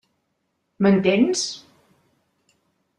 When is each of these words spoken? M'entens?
M'entens? 0.87 1.45